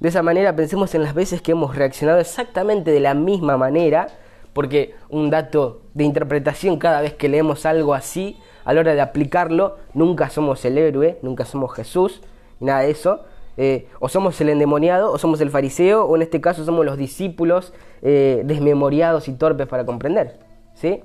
[0.01, 4.09] de esa manera, pensemos en las veces que hemos reaccionado exactamente de la misma manera,
[4.53, 9.01] porque un dato de interpretación cada vez que leemos algo así, a la hora de
[9.01, 12.21] aplicarlo, nunca somos el héroe, nunca somos Jesús,
[12.61, 13.25] nada de eso,
[13.57, 16.97] eh, o somos el endemoniado, o somos el fariseo, o en este caso somos los
[16.97, 20.39] discípulos eh, desmemoriados y torpes para comprender.
[20.75, 21.03] ¿Sí?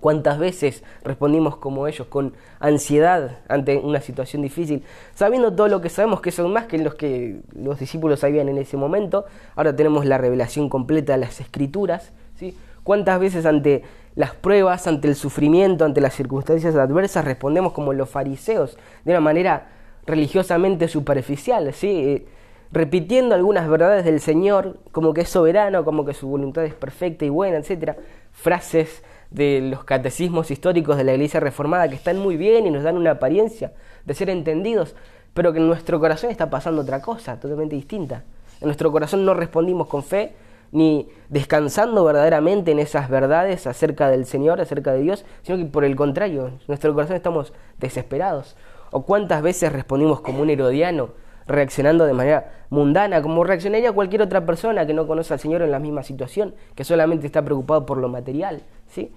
[0.00, 4.84] ¿Cuántas veces respondimos como ellos, con ansiedad ante una situación difícil,
[5.14, 8.58] sabiendo todo lo que sabemos, que son más que los que los discípulos sabían en
[8.58, 9.24] ese momento?
[9.56, 12.12] Ahora tenemos la revelación completa de las escrituras.
[12.36, 12.56] ¿sí?
[12.84, 13.82] ¿Cuántas veces ante
[14.14, 19.20] las pruebas, ante el sufrimiento, ante las circunstancias adversas, respondemos como los fariseos, de una
[19.20, 19.68] manera
[20.06, 21.88] religiosamente superficial, ¿sí?
[21.88, 22.26] Eh,
[22.70, 27.24] repitiendo algunas verdades del Señor, como que es soberano, como que su voluntad es perfecta
[27.24, 27.96] y buena, etc.
[28.32, 32.82] Frases de los catecismos históricos de la Iglesia Reformada que están muy bien y nos
[32.82, 33.72] dan una apariencia
[34.04, 34.94] de ser entendidos,
[35.34, 38.24] pero que en nuestro corazón está pasando otra cosa, totalmente distinta.
[38.60, 40.34] En nuestro corazón no respondimos con fe,
[40.72, 45.84] ni descansando verdaderamente en esas verdades acerca del Señor, acerca de Dios, sino que por
[45.84, 48.56] el contrario, en nuestro corazón estamos desesperados.
[48.90, 51.10] ¿O cuántas veces respondimos como un herodiano,
[51.48, 55.70] reaccionando de manera mundana, como reaccionaría cualquier otra persona que no conoce al Señor en
[55.70, 58.62] la misma situación, que solamente está preocupado por lo material?
[58.86, 59.10] ¿sí?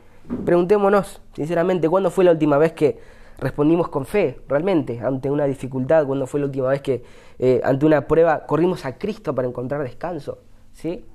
[0.46, 3.00] Preguntémonos, sinceramente, ¿cuándo fue la última vez que
[3.38, 6.06] respondimos con fe, realmente, ante una dificultad?
[6.08, 7.04] ¿Cuándo fue la última vez que,
[7.38, 10.40] eh, ante una prueba, corrimos a Cristo para encontrar descanso?
[10.74, 11.06] ¿sí?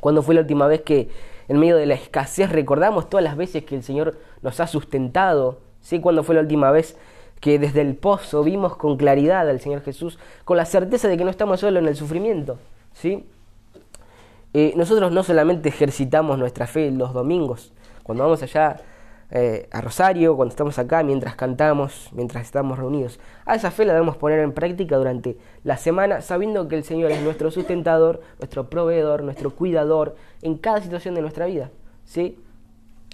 [0.00, 1.08] ¿Cuándo fue la última vez que,
[1.48, 5.58] en medio de la escasez, recordamos todas las veces que el Señor nos ha sustentado?
[5.80, 6.00] ¿sí?
[6.00, 6.96] ¿Cuándo fue la última vez
[7.40, 11.24] que desde el pozo vimos con claridad al Señor Jesús, con la certeza de que
[11.24, 12.58] no estamos solo en el sufrimiento.
[12.92, 13.26] ¿sí?
[14.52, 17.72] Eh, nosotros no solamente ejercitamos nuestra fe los domingos,
[18.02, 18.76] cuando vamos allá
[19.30, 23.20] eh, a Rosario, cuando estamos acá, mientras cantamos, mientras estamos reunidos.
[23.46, 27.12] A esa fe la debemos poner en práctica durante la semana, sabiendo que el Señor
[27.12, 31.70] es nuestro sustentador, nuestro proveedor, nuestro cuidador en cada situación de nuestra vida.
[32.04, 32.38] ¿sí?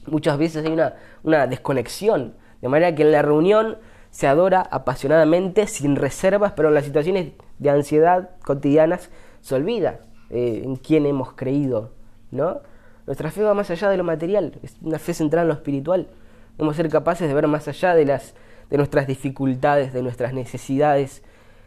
[0.07, 3.77] Muchas veces hay una, una desconexión, de manera que en la reunión
[4.17, 9.11] se adora apasionadamente, sin reservas, pero en las situaciones de ansiedad cotidianas
[9.43, 10.01] se olvida
[10.31, 11.91] eh, en quién hemos creído,
[12.31, 12.63] ¿no?
[13.07, 16.09] Nuestra fe va más allá de lo material, es una fe centrada en lo espiritual.
[16.57, 18.35] Debemos ser capaces de ver más allá de, las,
[18.71, 21.23] de nuestras dificultades, de nuestras necesidades.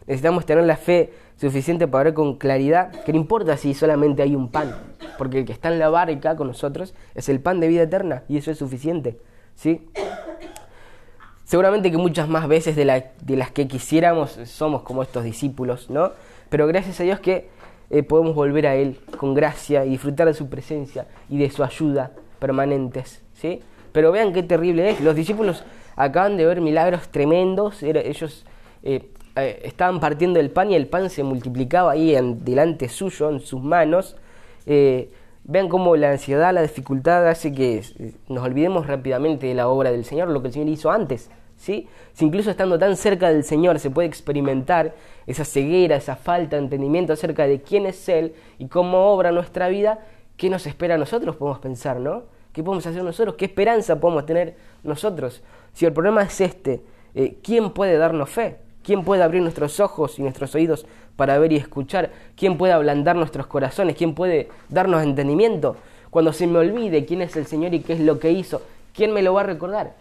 [0.07, 4.35] Necesitamos tener la fe suficiente para ver con claridad que no importa si solamente hay
[4.35, 4.73] un pan,
[5.19, 8.23] porque el que está en la barca con nosotros es el pan de vida eterna
[8.27, 9.19] y eso es suficiente.
[9.53, 9.87] ¿sí?
[11.49, 16.11] Seguramente que muchas más veces de, las que quisiéramos somos como estos discípulos, ¿no?
[16.47, 17.49] Pero gracias a Dios que
[17.89, 21.63] eh, podemos volver a Él con gracia y disfrutar de su presencia y de su
[21.63, 23.61] ayuda permanentes, ¿sí?
[23.91, 25.01] Pero vean qué terrible es.
[25.01, 25.63] Los discípulos
[25.95, 27.81] acaban de ver milagros tremendos.
[27.81, 28.45] ellos
[28.83, 33.27] eh, eh, estaban partiendo el pan y el pan se multiplicaba ahí en, delante suyo,
[33.31, 34.17] en sus manos.
[34.65, 37.81] vean cómo la ansiedad, la dificultad hace que
[38.27, 41.31] nos olvidemos rápidamente de la obra del Señor, lo que el Señor hizo antes.
[41.59, 41.87] Si
[42.21, 44.95] incluso estando tan cerca del Señor se puede experimentar
[45.27, 49.67] esa ceguera, esa falta de entendimiento acerca de quién es Él y cómo obra nuestra
[49.67, 49.99] vida,
[50.37, 51.35] ¿qué nos espera a nosotros?
[51.35, 52.23] Podemos pensar, ¿no?
[52.53, 53.35] ¿Qué podemos hacer nosotros?
[53.35, 55.43] ¿Qué esperanza podemos tener nosotros?
[55.73, 56.81] Si el problema es este,
[57.13, 58.57] eh, ¿quién puede darnos fe?
[58.81, 60.85] ¿Quién puede abrir nuestros ojos y nuestros oídos
[61.17, 62.11] para ver y escuchar?
[62.37, 63.97] ¿Quién puede ablandar nuestros corazones?
[63.97, 65.75] ¿Quién puede darnos entendimiento?
[66.09, 68.61] Cuando se me olvide quién es el Señor y qué es lo que hizo,
[68.95, 69.93] ¿quién me lo va a recordar?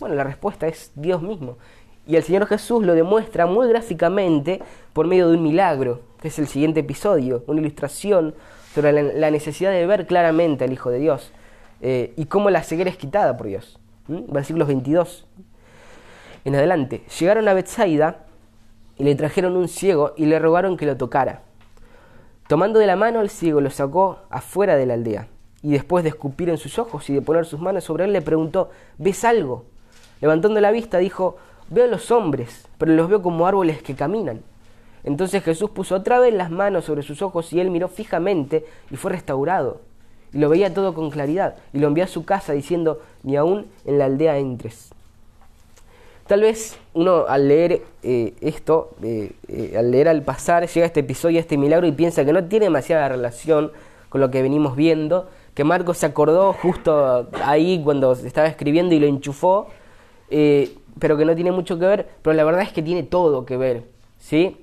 [0.00, 1.56] Bueno, la respuesta es Dios mismo.
[2.06, 6.38] Y el Señor Jesús lo demuestra muy gráficamente por medio de un milagro, que es
[6.38, 8.34] el siguiente episodio, una ilustración
[8.74, 11.32] sobre la necesidad de ver claramente al Hijo de Dios
[11.80, 13.78] eh, y cómo la ceguera es quitada por Dios.
[14.06, 15.26] Versículos 22
[16.44, 17.02] en adelante.
[17.18, 18.24] Llegaron a Bethsaida
[18.96, 21.42] y le trajeron un ciego y le rogaron que lo tocara.
[22.46, 25.28] Tomando de la mano al ciego lo sacó afuera de la aldea
[25.62, 28.22] y después de escupir en sus ojos y de poner sus manos sobre él le
[28.22, 29.66] preguntó, ¿ves algo?
[30.20, 31.36] Levantando la vista dijo,
[31.70, 34.42] veo los hombres, pero los veo como árboles que caminan.
[35.04, 38.96] Entonces Jesús puso otra vez las manos sobre sus ojos y él miró fijamente y
[38.96, 39.80] fue restaurado.
[40.32, 43.66] Y lo veía todo con claridad y lo envió a su casa diciendo, ni aún
[43.84, 44.90] en la aldea entres.
[46.26, 50.88] Tal vez uno al leer eh, esto, eh, eh, al leer al pasar, llega a
[50.88, 53.72] este episodio, a este milagro y piensa que no tiene demasiada relación
[54.10, 59.00] con lo que venimos viendo, que Marcos se acordó justo ahí cuando estaba escribiendo y
[59.00, 59.68] lo enchufó,
[60.28, 63.56] pero que no tiene mucho que ver, pero la verdad es que tiene todo que
[63.56, 63.84] ver,
[64.18, 64.56] ¿sí?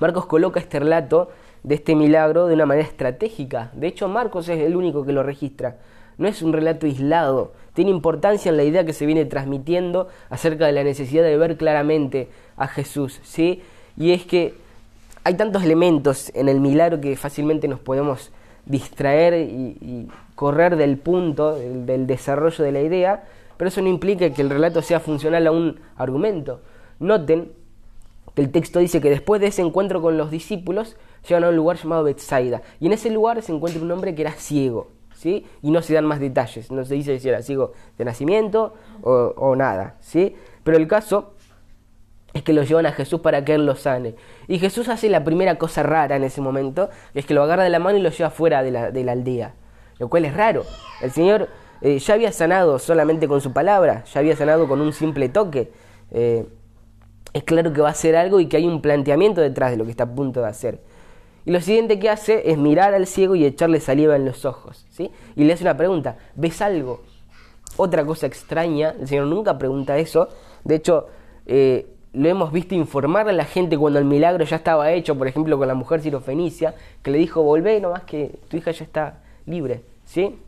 [0.00, 1.30] Marcos coloca este relato
[1.62, 3.70] de este milagro de una manera estratégica.
[3.74, 5.78] De hecho, Marcos es el único que lo registra.
[6.18, 10.64] No es un relato aislado, tiene importancia en la idea que se viene transmitiendo acerca
[10.64, 13.62] de la necesidad de ver claramente a Jesús, ¿sí?
[13.98, 14.54] Y es que
[15.24, 18.32] hay tantos elementos en el milagro que fácilmente nos podemos
[18.64, 23.24] distraer y, correr del punto, del, desarrollo de la idea,
[23.56, 26.60] pero eso no implica que el relato sea funcional a un argumento.
[26.98, 27.52] Noten
[28.34, 31.56] que el texto dice que después de ese encuentro con los discípulos, llegan a un
[31.56, 34.88] lugar llamado Bethsaida, y en ese lugar se encuentra un hombre que era ciego.
[35.16, 35.46] ¿sí?
[35.62, 39.56] Y no se dan más detalles, no se dice si era ciego de nacimiento o,
[39.56, 40.36] nada, ¿sí?
[40.62, 41.32] Pero el caso
[42.34, 44.14] es que lo llevan a Jesús para que él lo sane.
[44.46, 47.70] Y Jesús hace la primera cosa rara en ese momento, es que lo agarra de
[47.70, 48.70] la mano y lo lleva fuera de
[49.04, 49.54] la aldea,
[49.98, 50.64] lo cual es raro.
[51.00, 51.48] El Señor
[51.80, 55.70] eh, ya había sanado solamente con su palabra, ya había sanado con un simple toque.
[56.10, 56.46] Eh,
[57.32, 59.84] es claro que va a hacer algo y que hay un planteamiento detrás de lo
[59.84, 60.80] que está a punto de hacer.
[61.44, 64.86] Y lo siguiente que hace es mirar al ciego y echarle saliva en los ojos.
[64.90, 65.10] ¿sí?
[65.36, 67.02] Y le hace una pregunta, ¿ves algo?
[67.76, 70.28] Otra cosa extraña, el Señor nunca pregunta eso.
[70.64, 71.08] De hecho,
[71.44, 75.28] eh, lo hemos visto informar a la gente cuando el milagro ya estaba hecho, por
[75.28, 79.18] ejemplo, con la mujer sirofenicia, que le dijo, volvé nomás que tu hija ya está
[79.44, 79.82] libre.
[80.06, 80.38] ¿sí?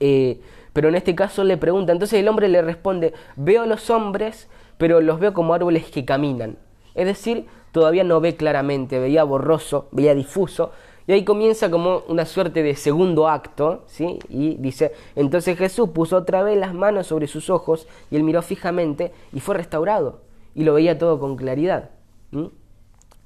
[0.00, 0.40] Eh,
[0.72, 4.48] pero en este caso le pregunta, entonces el hombre le responde, veo a los hombres,
[4.78, 6.56] pero los veo como árboles que caminan.
[6.94, 10.72] Es decir, todavía no ve claramente, veía borroso, veía difuso,
[11.06, 14.18] y ahí comienza como una suerte de segundo acto, ¿sí?
[14.28, 18.42] Y dice, entonces Jesús puso otra vez las manos sobre sus ojos y él miró
[18.42, 20.20] fijamente y fue restaurado,
[20.54, 21.90] y lo veía todo con claridad.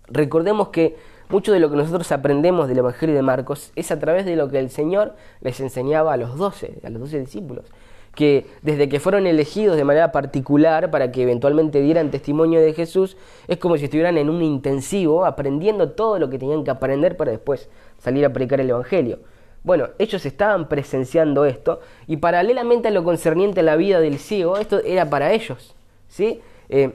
[0.08, 0.96] Recordemos que
[1.28, 4.48] mucho de lo que nosotros aprendemos del Evangelio de Marcos es a través de lo
[4.48, 7.64] que el Señor les enseñaba a los doce, a los doce discípulos
[8.14, 13.16] que desde que fueron elegidos de manera particular para que eventualmente dieran testimonio de Jesús,
[13.48, 17.32] es como si estuvieran en un intensivo aprendiendo todo lo que tenían que aprender para
[17.32, 19.18] después salir a predicar el Evangelio.
[19.62, 24.58] Bueno, ellos estaban presenciando esto y paralelamente a lo concerniente a la vida del ciego,
[24.58, 25.74] esto era para ellos,
[26.08, 26.40] ¿sí?
[26.68, 26.92] Eh,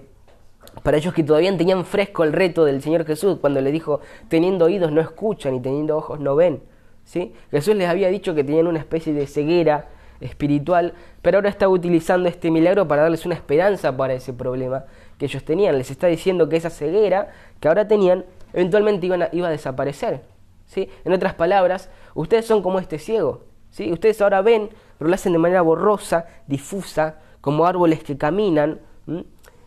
[0.84, 4.66] para ellos que todavía tenían fresco el reto del Señor Jesús cuando le dijo, teniendo
[4.66, 6.62] oídos no escuchan y teniendo ojos no ven,
[7.04, 7.34] ¿sí?
[7.52, 9.90] Jesús les había dicho que tenían una especie de ceguera
[10.22, 14.86] espiritual, pero ahora está utilizando este milagro para darles una esperanza para ese problema
[15.18, 15.78] que ellos tenían.
[15.78, 20.22] Les está diciendo que esa ceguera que ahora tenían eventualmente iba a desaparecer.
[20.66, 20.90] ¿sí?
[21.06, 23.44] En otras palabras, ustedes son como este ciego.
[23.70, 23.92] ¿sí?
[23.92, 28.80] Ustedes ahora ven, pero lo hacen de manera borrosa, difusa, como árboles que caminan.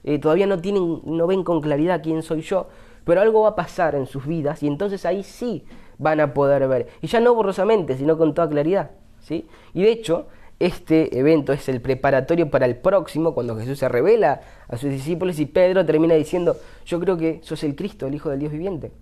[0.05, 2.69] Eh, todavía no, tienen, no ven con claridad quién soy yo,
[3.05, 5.65] pero algo va a pasar en sus vidas y entonces ahí sí
[5.99, 6.89] van a poder ver.
[7.01, 8.91] Y ya no borrosamente, sino con toda claridad.
[9.21, 9.47] ¿sí?
[9.75, 10.27] Y de hecho,
[10.59, 15.39] este evento es el preparatorio para el próximo, cuando Jesús se revela a sus discípulos
[15.41, 18.93] y Pedro termina diciendo, yo creo que sos el Cristo, el Hijo del Dios viviente.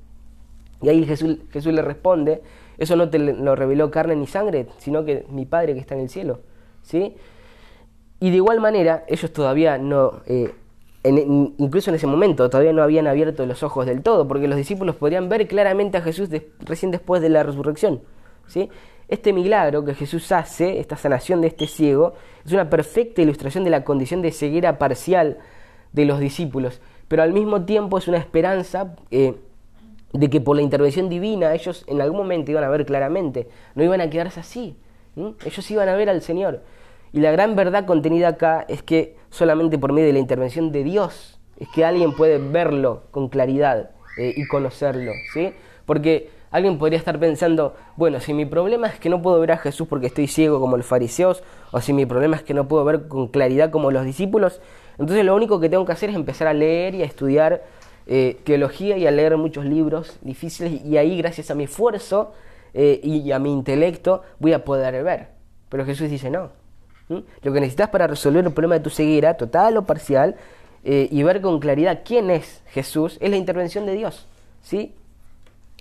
[0.82, 2.42] Y ahí Jesús, Jesús le responde,
[2.78, 6.00] eso no te lo reveló carne ni sangre, sino que mi Padre que está en
[6.00, 6.40] el cielo.
[6.82, 7.14] ¿sí?
[8.20, 10.54] Y de igual manera, ellos todavía no, eh,
[11.04, 14.96] incluso en ese momento, todavía no habían abierto los ojos del todo, porque los discípulos
[14.96, 16.28] podrían ver claramente a Jesús
[16.60, 18.02] recién después de la resurrección.
[18.46, 18.68] ¿sí?
[19.08, 23.70] Este milagro que Jesús hace, esta sanación de este ciego, es una perfecta ilustración de
[23.70, 25.38] la condición de ceguera parcial
[25.92, 29.34] de los discípulos, pero al mismo tiempo es una esperanza eh,
[30.12, 33.82] de que por la intervención divina ellos en algún momento iban a ver claramente, no
[33.82, 34.76] iban a quedarse así,
[35.16, 36.62] ellos iban a ver al Señor.
[37.12, 40.84] Y la gran verdad contenida acá es que solamente por medio de la intervención de
[40.84, 45.52] Dios es que alguien puede verlo con claridad eh, y conocerlo, ¿sí?
[45.86, 49.56] Porque Alguien podría estar pensando, bueno, si mi problema es que no puedo ver a
[49.56, 52.84] Jesús porque estoy ciego como los fariseos, o si mi problema es que no puedo
[52.84, 54.60] ver con claridad como los discípulos,
[54.98, 57.62] entonces lo único que tengo que hacer es empezar a leer y a estudiar
[58.08, 62.32] eh, teología y a leer muchos libros difíciles y ahí gracias a mi esfuerzo
[62.74, 65.28] eh, y a mi intelecto voy a poder ver.
[65.68, 66.59] Pero Jesús dice no.
[67.10, 70.36] Lo que necesitas para resolver el problema de tu ceguera, total o parcial,
[70.84, 74.26] eh, y ver con claridad quién es Jesús, es la intervención de Dios.
[74.62, 74.94] ¿sí?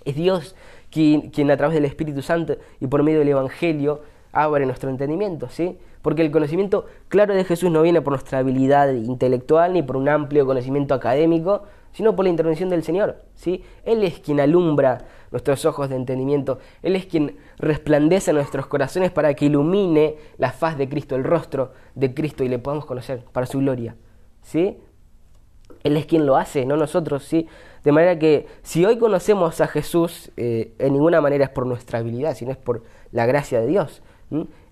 [0.04, 0.54] Es Dios
[0.90, 4.02] quien, quien a través del Espíritu Santo y por medio del Evangelio
[4.32, 5.78] abre nuestro entendimiento, ¿sí?
[6.02, 10.08] Porque el conocimiento claro de Jesús no viene por nuestra habilidad intelectual ni por un
[10.08, 13.64] amplio conocimiento académico, sino por la intervención del Señor, ¿sí?
[13.84, 19.34] Él es quien alumbra nuestros ojos de entendimiento, Él es quien resplandece nuestros corazones para
[19.34, 23.46] que ilumine la faz de Cristo, el rostro de Cristo y le podamos conocer para
[23.46, 23.96] su gloria,
[24.42, 24.78] ¿sí?
[25.82, 27.46] Él es quien lo hace, no nosotros, ¿sí?
[27.84, 32.00] De manera que si hoy conocemos a Jesús, eh, en ninguna manera es por nuestra
[32.00, 32.82] habilidad, sino es por
[33.12, 34.02] la gracia de Dios.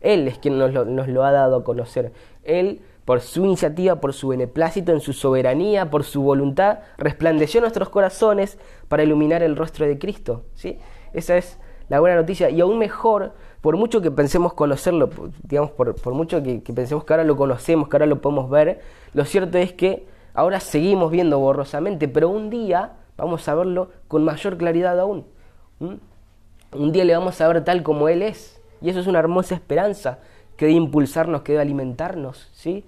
[0.00, 2.12] Él es quien nos lo, nos lo ha dado a conocer.
[2.44, 7.88] Él, por su iniciativa, por su beneplácito, en su soberanía, por su voluntad, resplandeció nuestros
[7.88, 10.44] corazones para iluminar el rostro de Cristo.
[10.52, 10.78] ¿sí?
[11.14, 12.50] Esa es la buena noticia.
[12.50, 13.32] Y aún mejor,
[13.62, 15.09] por mucho que pensemos conocerlo,
[15.42, 18.82] digamos, por, mucho que, que, pensemos que ahora lo conocemos, que ahora lo podemos ver,
[19.14, 24.22] lo cierto es que ahora seguimos viendo borrosamente, pero un día vamos a verlo con
[24.22, 25.24] mayor claridad aún.
[25.80, 28.61] Un día le vamos a ver tal como Él es.
[28.82, 30.18] Y eso es una hermosa esperanza
[30.59, 32.84] que debe impulsarnos, que debe alimentarnos, ¿sí?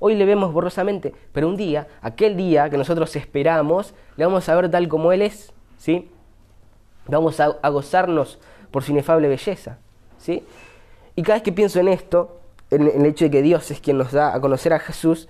[0.00, 4.54] Hoy le vemos borrosamente, pero un día, aquel día que nosotros esperamos, le vamos a
[4.54, 6.08] ver tal como Él es, ¿sí?
[7.06, 8.38] Vamos a, gozarnos
[8.70, 9.78] por su inefable belleza,
[10.18, 10.44] ¿sí?
[11.16, 12.40] Y cada vez que pienso en esto,
[12.70, 15.28] en, el hecho de que Dios es quien nos da a conocer a Jesús,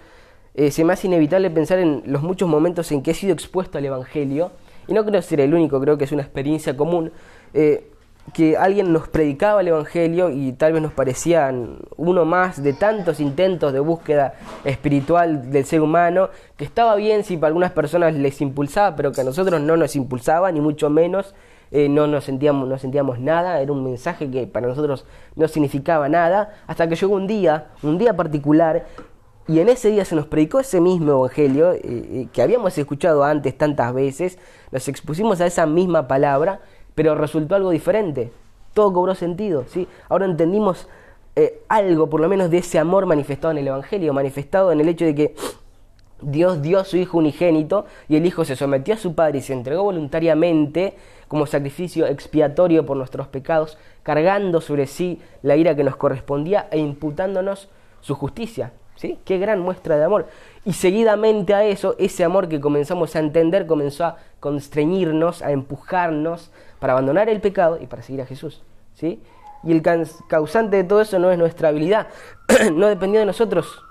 [0.55, 3.79] eh, se me hace inevitable pensar en los muchos momentos en que he sido expuesto
[3.79, 4.51] al Evangelio,
[4.87, 7.13] y no creo ser el único, creo que es una experiencia común,
[7.55, 7.91] eh,
[8.33, 13.21] que alguien nos predicaba el Evangelio y tal vez nos parecían uno más de tantos
[13.21, 18.41] intentos de búsqueda espiritual del ser humano, que estaba bien si para algunas personas les
[18.41, 21.35] impulsaba, pero que a nosotros no nos impulsaba, ni mucho menos,
[21.71, 25.05] eh, no nos sentíamos, no sentíamos nada, era un mensaje que para nosotros
[25.37, 28.87] no significaba nada, hasta que llegó un día, un día particular,
[29.47, 33.25] y en ese día se nos predicó ese mismo Evangelio eh, eh, que habíamos escuchado
[33.25, 34.39] antes tantas veces,
[34.71, 36.61] nos expusimos a esa misma palabra,
[36.99, 38.33] pero resultó algo diferente.
[38.75, 39.87] Todo cobró sentido, ¿sí?
[40.09, 40.89] Ahora entendimos
[41.37, 44.89] eh, algo, por lo menos, de ese amor manifestado en el Evangelio, manifestado en el
[44.89, 45.37] hecho de que
[46.21, 49.43] Dios dio a su Hijo unigénito y el Hijo se sometió a su Padre y
[49.43, 50.97] se entregó voluntariamente
[51.29, 56.79] como sacrificio expiatorio por nuestros pecados, cargando sobre sí la ira que nos correspondía e
[56.79, 57.69] imputándonos
[58.01, 58.73] su justicia.
[58.97, 59.21] ¿Sí?
[59.25, 60.27] Qué gran muestra de amor.
[60.65, 66.51] Y seguidamente a eso, ese amor que comenzamos a entender comenzó a constreñirnos, a empujarnos
[66.79, 68.63] para abandonar el pecado y para seguir a Jesús.
[68.95, 69.21] ¿sí?
[69.65, 69.83] Y el
[70.29, 72.09] causante de todo eso no es nuestra habilidad,
[72.73, 73.83] no dependió de nosotros.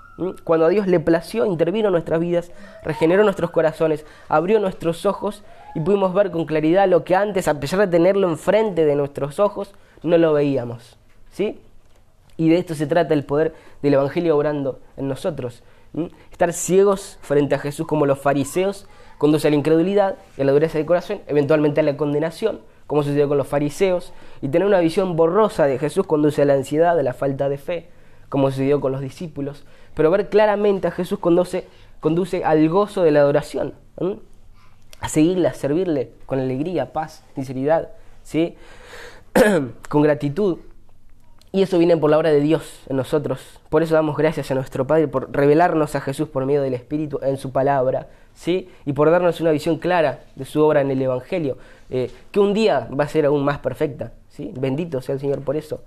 [0.42, 2.50] Cuando a Dios le plació, intervino en nuestras vidas,
[2.82, 5.44] regeneró nuestros corazones, abrió nuestros ojos
[5.76, 9.38] y pudimos ver con claridad lo que antes, a pesar de tenerlo enfrente de nuestros
[9.38, 10.98] ojos, no lo veíamos.
[11.30, 11.60] ¿sí?
[12.36, 15.62] Y de esto se trata el poder del Evangelio obrando en nosotros.
[16.32, 18.86] Estar ciegos frente a Jesús como los fariseos
[19.18, 23.04] conduce a la incredulidad y a la dureza del corazón, eventualmente a la condenación, como
[23.04, 24.12] sucedió con los fariseos,
[24.42, 27.58] y tener una visión borrosa de Jesús conduce a la ansiedad, a la falta de
[27.58, 27.88] fe,
[28.28, 29.64] como sucedió con los discípulos.
[29.94, 31.66] Pero ver claramente a Jesús conduce,
[32.00, 33.74] conduce al gozo de la adoración,
[35.00, 37.90] a seguirle, a servirle con alegría, paz, sinceridad,
[38.22, 38.56] ¿sí?
[39.88, 40.58] con gratitud.
[41.52, 43.60] Y eso viene por la obra de Dios en nosotros.
[43.68, 47.20] Por eso damos gracias a nuestro Padre por revelarnos a Jesús por medio del Espíritu
[47.22, 48.70] en su palabra, ¿sí?
[48.84, 51.58] Y por darnos una visión clara de su obra en el Evangelio,
[51.90, 54.52] eh, que un día va a ser aún más perfecta, ¿sí?
[54.58, 55.82] Bendito sea el Señor por eso.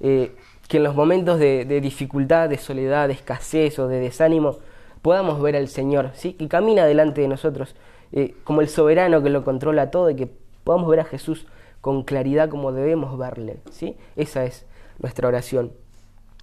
[0.00, 0.34] Eh,
[0.68, 4.56] que en los momentos de, dificultad, de soledad, de escasez o de desánimo,
[5.02, 6.32] podamos ver al Señor, ¿sí?
[6.32, 7.74] Que camina delante de nosotros
[8.12, 10.28] eh, como el soberano que lo controla todo y que
[10.64, 11.46] podamos ver a Jesús
[11.80, 13.96] con claridad como debemos verle, ¿sí?
[14.16, 14.64] Esa es
[14.98, 15.72] nuestra oración.